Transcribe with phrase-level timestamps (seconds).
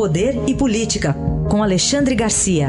[0.00, 1.12] Poder e Política,
[1.50, 2.68] com Alexandre Garcia.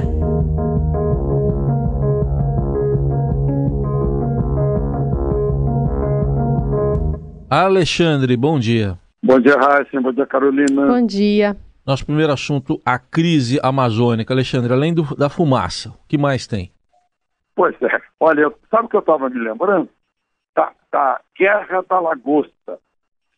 [7.50, 9.00] Alexandre, bom dia.
[9.24, 10.02] Bom dia, Raíssa.
[10.02, 10.88] Bom dia, Carolina.
[10.88, 11.56] Bom dia.
[11.88, 14.34] Nosso primeiro assunto, a crise amazônica.
[14.34, 16.74] Alexandre, além do, da fumaça, o que mais tem?
[17.56, 18.02] Pois é.
[18.20, 19.88] Olha, sabe o que eu estava me lembrando?
[20.54, 22.78] Da, da Guerra da Lagosta.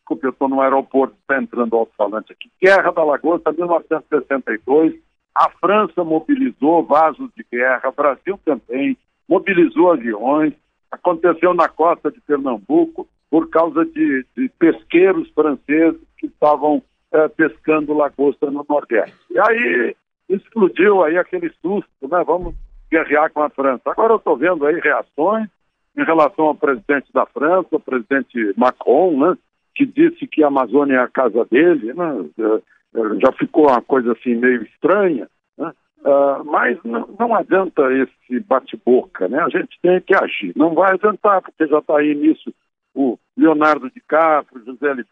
[0.04, 2.50] Desculpe, eu estou no aeroporto, está entrando alto-falante aqui.
[2.62, 4.94] Guerra da Lagosta, 1962.
[5.34, 10.52] A França mobilizou vasos de guerra, o Brasil também, mobilizou aviões.
[10.90, 17.94] Aconteceu na costa de Pernambuco por causa de, de pesqueiros franceses que estavam é, pescando
[17.94, 19.16] lagosta no Nordeste.
[19.30, 19.96] E aí
[20.28, 22.22] explodiu aí aquele susto, né?
[22.26, 22.54] Vamos
[22.90, 23.82] guerrear com a França.
[23.86, 25.48] Agora eu estou vendo aí reações
[25.96, 29.38] em relação ao presidente da França, o presidente Macron, né?
[29.74, 32.24] Que disse que a Amazônia é a casa dele, né?
[32.38, 35.28] É, é, já ficou uma coisa assim meio estranha,
[35.58, 35.72] né?
[36.00, 39.40] Uh, mas não, não, adianta esse bate-boca, né?
[39.40, 40.52] A gente tem que agir.
[40.54, 42.52] Não vai adiantar, porque já está aí nisso
[42.94, 45.02] o Leonardo DiCaprio, José L.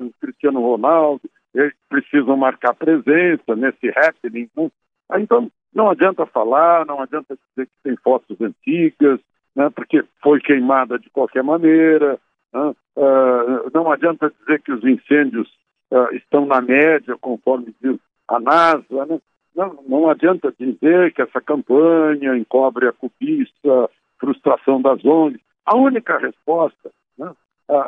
[0.00, 4.48] o Cristiano Ronaldo, eles precisam marcar presença nesse happening.
[4.56, 4.70] Né?
[5.18, 9.20] Então, não adianta falar, não adianta dizer que tem fotos antigas,
[9.54, 12.18] né, porque foi queimada de qualquer maneira.
[12.52, 12.74] Né?
[12.96, 15.48] Uh, não adianta dizer que os incêndios
[15.90, 19.06] uh, estão na média, conforme diz a NASA.
[19.06, 19.20] Né?
[19.54, 25.40] Não, não adianta dizer que essa campanha encobre a cobiça, frustração das ONGs.
[25.64, 27.32] A única resposta né,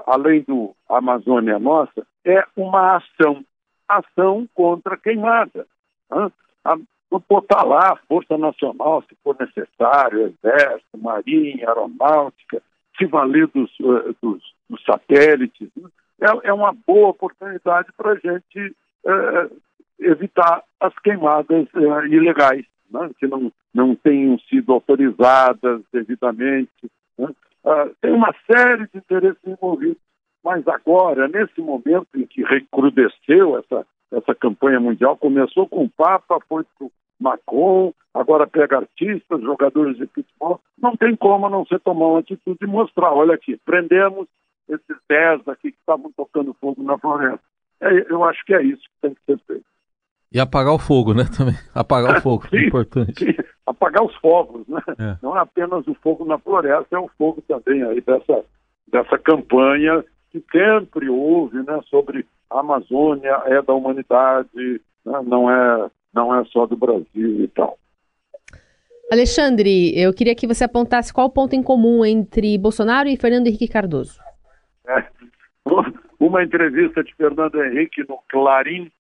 [0.06, 3.44] além do Amazônia Nossa, é uma ação,
[3.88, 5.66] ação contra queimada.
[6.10, 6.30] Né?
[7.28, 12.62] botar lá a Força Nacional, se for necessário, Exército, Marinha, Aeronáutica,
[12.96, 15.68] se valer dos, uh, dos, dos satélites.
[15.76, 15.88] Né?
[16.20, 19.56] É, é, uma boa oportunidade para a gente uh,
[20.00, 23.10] evitar as queimadas uh, ilegais, né?
[23.18, 26.90] que não, não tenham sido autorizadas devidamente.
[27.16, 27.28] Né?
[27.64, 29.98] Uh, tem uma série de interesses envolvidos.
[30.44, 36.38] Mas agora, nesse momento em que recrudesceu essa, essa campanha mundial, começou com o Papa,
[36.48, 41.80] foi para o Macron, agora pega artistas, jogadores de futebol, não tem como não ser
[41.80, 44.28] tomar uma atitude e mostrar, olha aqui, prendemos
[44.68, 47.40] esses 10 aqui que estavam tocando fogo na floresta.
[47.80, 49.64] É, eu acho que é isso que tem que ser feito.
[50.30, 51.24] E apagar o fogo, né?
[51.36, 51.54] Também.
[51.74, 53.24] Apagar o fogo, sim, é importante.
[53.24, 53.34] Sim.
[53.66, 54.80] Apagar os fogos, né?
[54.98, 55.16] É.
[55.22, 58.44] Não é apenas o fogo na floresta, é o fogo também aí dessa,
[58.90, 61.80] dessa campanha que sempre houve, né?
[61.88, 67.48] Sobre a Amazônia é da humanidade, né, não, é, não é só do Brasil e
[67.48, 67.78] tal.
[69.10, 73.46] Alexandre, eu queria que você apontasse qual o ponto em comum entre Bolsonaro e Fernando
[73.46, 74.18] Henrique Cardoso.
[74.88, 75.04] É,
[76.18, 78.90] uma entrevista de Fernando Henrique no Clarim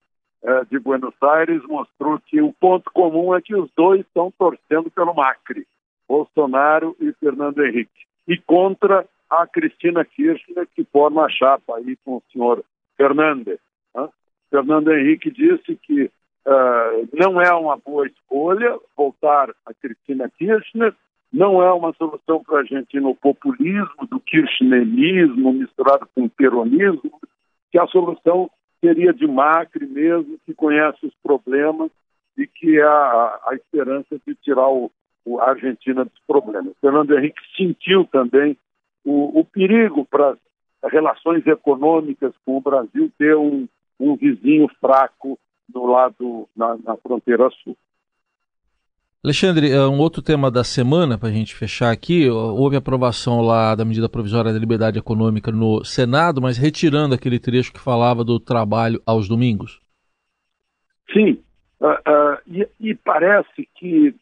[0.42, 4.90] é, de Buenos Aires mostrou que o ponto comum é que os dois estão torcendo
[4.90, 5.66] pelo Macri,
[6.06, 12.16] Bolsonaro e Fernando Henrique, e contra a Cristina Kirchner, que forma a chapa aí com
[12.16, 12.64] o senhor
[12.96, 13.58] Fernandes.
[13.94, 14.08] Né?
[14.50, 20.94] Fernando Henrique disse que uh, não é uma boa escolha voltar a Cristina Kirchner,
[21.32, 26.30] não é uma solução para a gente ir no populismo, do kirchnerismo misturado com o
[26.30, 27.20] peronismo,
[27.70, 28.50] que a solução
[28.80, 31.90] seria de Macri mesmo, que conhece os problemas
[32.36, 34.90] e que é a, a esperança de tirar o,
[35.24, 36.74] o, a Argentina dos problemas.
[36.80, 38.56] Fernando Henrique sentiu também
[39.04, 40.36] o, o perigo para
[40.82, 43.68] as relações econômicas com o Brasil ter um,
[43.98, 45.38] um vizinho fraco
[45.68, 47.76] do lado na, na fronteira sul.
[49.24, 53.74] Alexandre, é um outro tema da semana, para a gente fechar aqui, houve aprovação lá
[53.74, 58.38] da medida provisória da liberdade econômica no Senado, mas retirando aquele trecho que falava do
[58.38, 59.80] trabalho aos domingos.
[61.12, 61.42] Sim,
[61.80, 64.14] uh, uh, e, e, parece que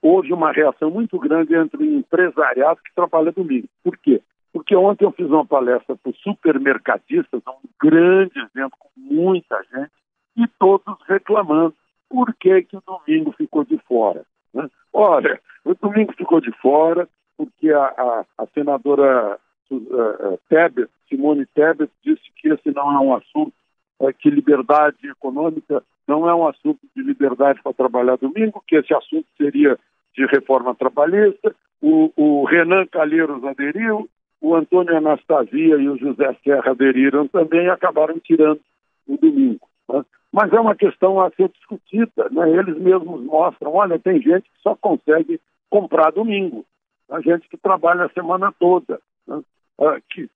[0.00, 3.68] houve uma reação muito grande entre empresariado que trabalha domingo.
[3.82, 4.22] Por quê?
[4.50, 9.92] Porque ontem eu fiz uma palestra para supermercadistas, um grande evento com muita gente,
[10.38, 11.74] e todos reclamando
[12.14, 14.24] por que, que o domingo ficou de fora.
[14.54, 14.70] Né?
[14.92, 19.36] Olha, o domingo ficou de fora porque a, a, a senadora
[19.68, 23.52] uh, uh, Tebet, Simone Tebet, disse que esse não é um assunto,
[23.98, 28.94] uh, que liberdade econômica não é um assunto de liberdade para trabalhar domingo, que esse
[28.94, 29.76] assunto seria
[30.16, 31.52] de reforma trabalhista.
[31.82, 34.08] O, o Renan Calheiros aderiu,
[34.40, 38.60] o Antônio Anastasia e o José Serra aderiram também e acabaram tirando
[39.08, 39.66] o domingo.
[39.88, 40.04] Né?
[40.34, 42.28] Mas é uma questão a ser discutida.
[42.32, 42.50] Né?
[42.50, 45.40] Eles mesmos mostram: olha, tem gente que só consegue
[45.70, 46.66] comprar domingo,
[47.08, 49.00] a gente que trabalha a semana toda.
[49.28, 49.40] Né?
[49.80, 50.28] Ah, que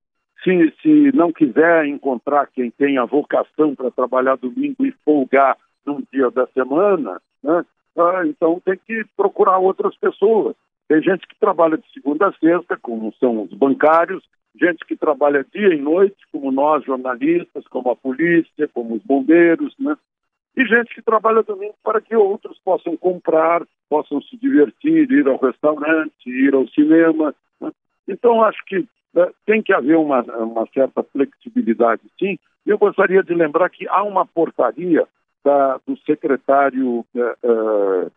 [0.44, 6.00] se, se não quiser encontrar quem tem a vocação para trabalhar domingo e folgar num
[6.12, 7.64] dia da semana, né?
[7.96, 10.54] Ah, então tem que procurar outras pessoas.
[10.86, 14.22] Tem gente que trabalha de segunda a sexta, como são os bancários,
[14.58, 19.74] gente que trabalha dia e noite, como nós jornalistas, como a polícia, como os bombeiros,
[19.78, 19.96] né?
[20.56, 25.38] E gente que trabalha domingo para que outros possam comprar, possam se divertir, ir ao
[25.38, 27.32] restaurante, ir ao cinema.
[27.60, 27.70] Né?
[28.08, 28.84] Então, acho que
[29.14, 32.38] né, tem que haver uma, uma certa flexibilidade, sim.
[32.66, 35.06] Eu gostaria de lembrar que há uma portaria
[35.44, 38.10] da, do secretário uh,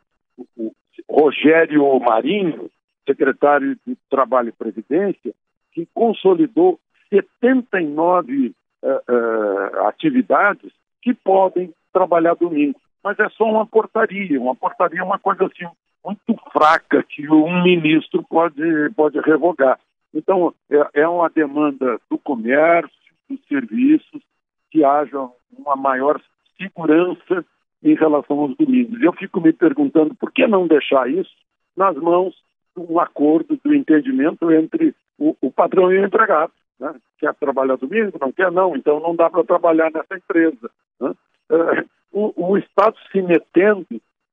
[0.57, 0.75] uh,
[1.07, 2.69] Rogério Marinho,
[3.05, 5.33] secretário de Trabalho e Previdência,
[5.71, 6.79] que consolidou
[7.09, 8.53] 79
[8.83, 10.71] uh, atividades
[11.01, 12.79] que podem trabalhar domingo.
[13.03, 14.39] Mas é só uma portaria.
[14.39, 15.65] Uma portaria é uma coisa assim
[16.03, 19.79] muito fraca que um ministro pode, pode revogar.
[20.13, 22.91] Então, é, é uma demanda do comércio,
[23.29, 24.21] dos serviços,
[24.69, 26.19] que haja uma maior
[26.57, 27.45] segurança
[27.83, 29.01] em relação aos domingos.
[29.01, 31.33] Eu fico me perguntando por que não deixar isso
[31.75, 32.35] nas mãos
[32.75, 36.51] de um acordo, do entendimento entre o, o patrão e o empregado.
[36.79, 36.95] Né?
[37.19, 38.18] Quer trabalhar domingo?
[38.19, 38.51] Não quer?
[38.51, 38.75] Não.
[38.75, 40.71] Então não dá para trabalhar nessa empresa.
[41.00, 41.13] Né?
[41.51, 43.85] É, o, o, Estado se metendo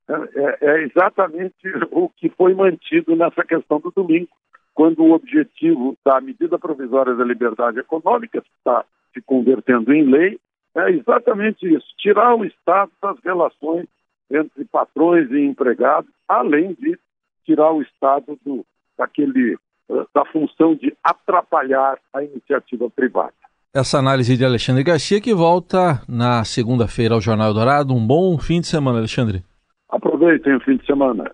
[0.08, 1.55] é, é exatamente
[1.90, 4.31] o que foi mantido nessa questão do domingo,
[4.75, 10.38] quando o objetivo da medida provisória da liberdade econômica está se convertendo em lei,
[10.75, 13.87] é exatamente isso: tirar o Estado das relações
[14.31, 16.99] entre patrões e empregados, além de
[17.44, 18.64] tirar o Estado do,
[18.96, 19.58] daquele,
[20.14, 23.32] da função de atrapalhar a iniciativa privada.
[23.75, 27.94] Essa análise de Alexandre Garcia que volta na segunda-feira ao Jornal Dourado.
[27.94, 29.43] Um bom fim de semana, Alexandre.
[29.90, 31.31] Aproveitem o fim de semana.